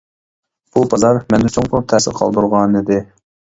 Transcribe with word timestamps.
ئۇ 0.79 0.83
بازار 0.93 1.19
مەندە 1.35 1.53
چوڭقۇر 1.57 1.87
تەسىر 1.93 2.19
قالدۇرغانىدى. 2.23 3.01